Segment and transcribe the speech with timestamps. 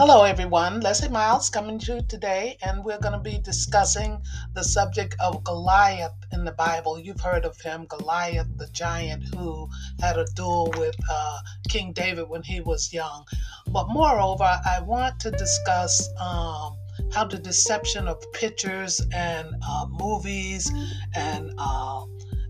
[0.00, 0.80] Hello, everyone.
[0.80, 4.22] Leslie Miles coming to you today, and we're going to be discussing
[4.54, 6.98] the subject of Goliath in the Bible.
[6.98, 9.68] You've heard of him, Goliath, the giant who
[10.00, 13.26] had a duel with uh, King David when he was young.
[13.66, 16.78] But moreover, I want to discuss um,
[17.12, 20.72] how the deception of pictures and uh, movies
[21.14, 22.06] and uh,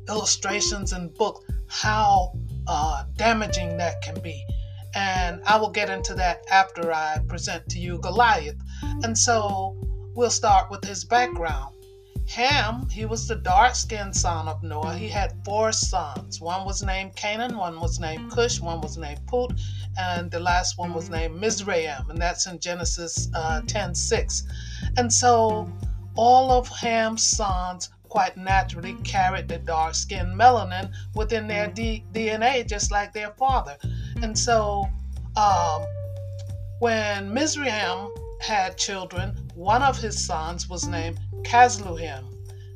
[0.08, 2.32] illustrations and books, how
[2.68, 4.46] uh, damaging that can be
[4.94, 8.60] and I will get into that after I present to you Goliath.
[9.02, 9.76] And so
[10.14, 11.74] we'll start with his background.
[12.28, 14.94] Ham, he was the dark skinned son of Noah.
[14.96, 16.40] He had four sons.
[16.40, 19.52] One was named Canaan, one was named Cush, one was named Put,
[19.98, 24.44] and the last one was named Mizraim, and that's in Genesis uh, 10 6.
[24.96, 25.68] And so
[26.14, 32.66] all of Ham's sons quite naturally carried the dark skin melanin within their D- DNA,
[32.66, 33.76] just like their father.
[34.20, 34.88] And so,
[35.36, 35.86] um,
[36.80, 38.08] when Mizraim
[38.40, 42.24] had children, one of his sons was named Casluhim,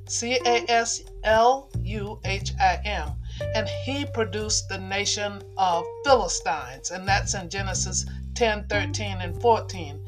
[0.07, 3.11] C A S L U H I M,
[3.55, 10.01] and he produced the nation of Philistines, and that's in Genesis 10, 13, and 14.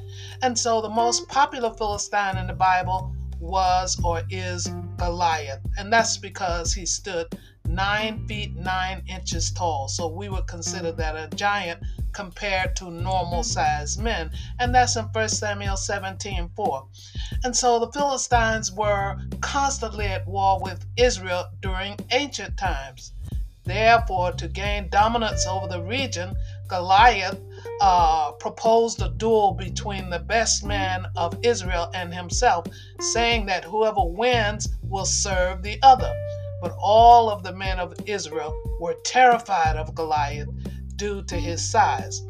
[0.42, 6.16] And so, the most popular Philistine in the Bible was or is Goliath, and that's
[6.16, 9.88] because he stood nine feet nine inches tall.
[9.88, 11.80] So we would consider that a giant
[12.12, 14.30] compared to normal sized men.
[14.58, 16.86] And that's in 1 Samuel 17 4.
[17.44, 23.12] And so the Philistines were constantly at war with Israel during ancient times.
[23.64, 26.36] Therefore, to gain dominance over the region,
[26.68, 27.38] Goliath
[27.80, 32.66] uh, proposed a duel between the best man of Israel and himself,
[33.00, 36.12] saying that whoever wins will serve the other.
[36.60, 40.48] But all of the men of Israel were terrified of Goliath
[40.96, 42.22] due to his size.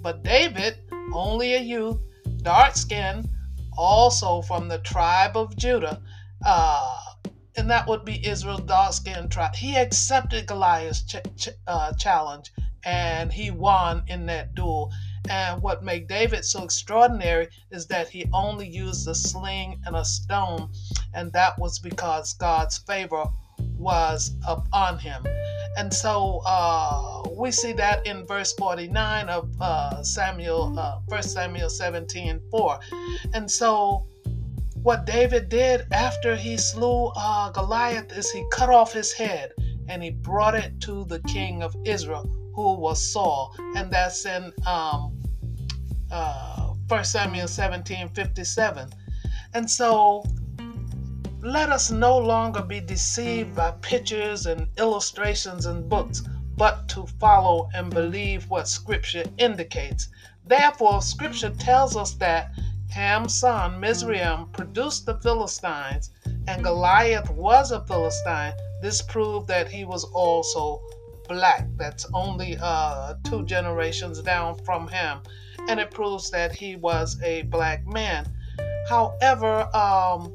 [0.00, 0.78] But David,
[1.12, 1.98] only a youth,
[2.42, 3.28] dark skinned,
[3.76, 6.00] also from the tribe of Judah,
[6.44, 6.98] uh,
[7.56, 12.52] and that would be Israel's dark skinned tribe, he accepted Goliath's ch- ch- uh, challenge
[12.84, 14.92] and he won in that duel.
[15.28, 20.04] And what made David so extraordinary is that he only used a sling and a
[20.04, 20.70] stone,
[21.14, 23.24] and that was because God's favor
[23.78, 25.24] was upon him.
[25.76, 31.70] And so uh, we see that in verse 49 of uh, Samuel, uh, 1 Samuel
[31.70, 32.78] 17 4.
[33.34, 34.06] And so
[34.82, 39.52] what David did after he slew uh, Goliath is he cut off his head
[39.88, 43.54] and he brought it to the king of Israel, who was Saul.
[43.76, 45.18] And that's in um,
[46.10, 48.90] uh, 1 Samuel 17 57.
[49.54, 50.24] And so
[51.40, 56.22] let us no longer be deceived by pictures and illustrations and books,
[56.56, 60.08] but to follow and believe what Scripture indicates.
[60.46, 62.52] Therefore, Scripture tells us that
[62.90, 66.10] Ham's son Mizraim produced the Philistines,
[66.46, 68.52] and Goliath was a Philistine.
[68.82, 70.80] This proved that he was also
[71.32, 71.66] black.
[71.76, 75.20] That's only uh, two generations down from him,
[75.68, 78.26] and it proves that he was a black man.
[78.88, 80.32] However, um,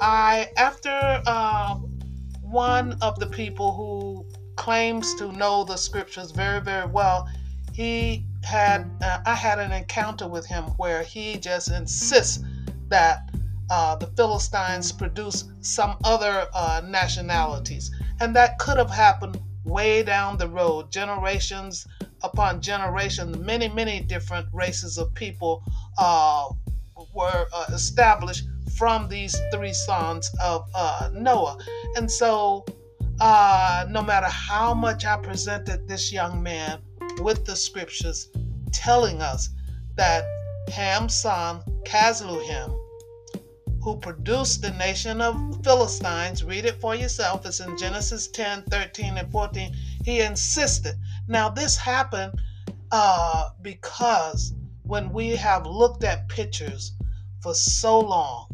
[0.00, 1.98] I after um,
[2.42, 4.24] one of the people who
[4.56, 7.28] claims to know the scriptures very very well,
[7.74, 12.42] he had uh, I had an encounter with him where he just insists
[12.88, 13.28] that
[13.70, 20.38] uh, the Philistines produce some other uh, nationalities, and that could have happened way down
[20.38, 21.86] the road, generations
[22.22, 23.36] upon generations.
[23.38, 25.62] Many many different races of people
[25.98, 26.48] uh,
[27.14, 28.44] were uh, established
[28.76, 31.58] from these three sons of uh, Noah.
[31.96, 32.64] And so,
[33.20, 36.80] uh, no matter how much I presented this young man
[37.20, 38.28] with the scriptures
[38.72, 39.50] telling us
[39.96, 40.24] that
[40.72, 42.78] Ham's son, Casluhim,
[43.88, 49.16] who produced the nation of Philistines, read it for yourself, it's in Genesis 10 13
[49.16, 49.74] and 14.
[50.04, 50.94] He insisted.
[51.26, 52.38] Now, this happened
[52.92, 54.52] uh, because
[54.82, 56.92] when we have looked at pictures
[57.40, 58.48] for so long,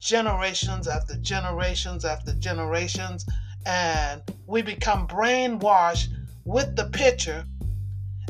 [0.00, 3.24] generations after generations after generations,
[3.64, 6.08] and we become brainwashed
[6.44, 7.44] with the picture,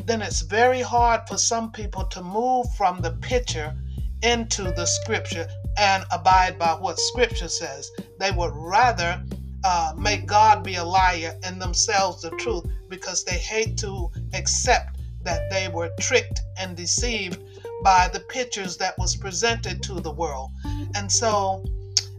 [0.05, 3.75] then it's very hard for some people to move from the picture
[4.22, 7.90] into the scripture and abide by what scripture says.
[8.19, 9.22] They would rather
[9.64, 14.98] uh, make God be a liar and themselves the truth because they hate to accept
[15.24, 17.40] that they were tricked and deceived
[17.82, 20.50] by the pictures that was presented to the world.
[20.94, 21.64] And so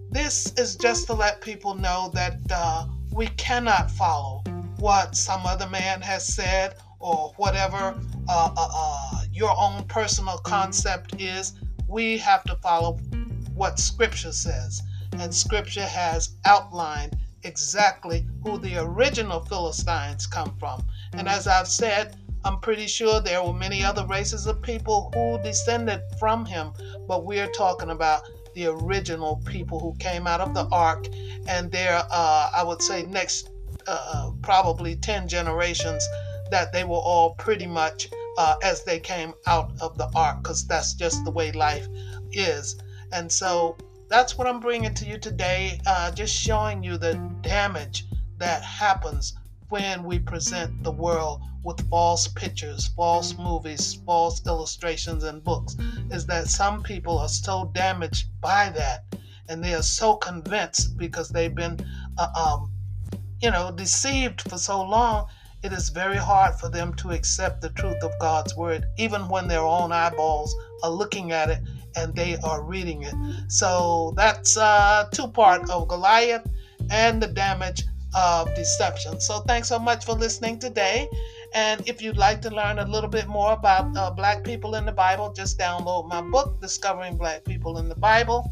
[0.10, 4.44] this is just to let people know that uh, we cannot follow
[4.78, 7.96] what some other man has said or whatever
[8.30, 11.54] uh, uh, uh your own personal concept is.
[11.88, 13.00] We have to follow
[13.56, 14.82] what Scripture says.
[15.14, 20.84] And Scripture has outlined exactly who the original Philistines come from.
[21.14, 22.16] And as I've said,
[22.46, 26.74] I'm pretty sure there were many other races of people who descended from him,
[27.08, 28.24] but we're talking about
[28.54, 31.08] the original people who came out of the ark
[31.48, 33.50] and there, uh, I would say, next
[33.88, 36.08] uh, probably 10 generations
[36.52, 40.66] that they were all pretty much uh, as they came out of the ark because
[40.68, 41.88] that's just the way life
[42.32, 42.78] is.
[43.14, 43.78] And so
[44.10, 48.06] that's what I'm bringing to you today, uh, just showing you the damage
[48.38, 49.34] that happens
[49.70, 55.78] when we present the world with false pictures, false movies, false illustrations, and books.
[56.10, 59.06] Is that some people are so damaged by that
[59.48, 61.80] and they are so convinced because they've been,
[62.18, 62.72] uh, um,
[63.42, 65.28] you know, deceived for so long
[65.64, 69.48] it is very hard for them to accept the truth of God's word, even when
[69.48, 71.60] their own eyeballs are looking at it
[71.96, 73.14] and they are reading it.
[73.48, 76.48] So that's uh, two part of Goliath
[76.90, 77.84] and the damage
[78.16, 79.20] of deception.
[79.20, 81.08] So thanks so much for listening today.
[81.54, 84.86] And if you'd like to learn a little bit more about uh, Black people in
[84.86, 88.52] the Bible, just download my book, Discovering Black People in the Bible.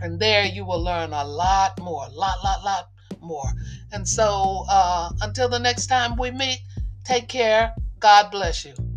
[0.00, 2.88] And there you will learn a lot more, lot, lot, lot
[3.20, 3.50] more.
[3.92, 6.60] And so uh, until the next time we meet,
[7.04, 7.74] take care.
[8.00, 8.87] God bless you.